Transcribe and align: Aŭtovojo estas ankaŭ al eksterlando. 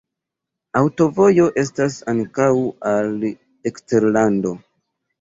Aŭtovojo 0.79 1.45
estas 1.65 1.99
ankaŭ 2.15 2.49
al 2.95 3.31
eksterlando. 3.35 4.61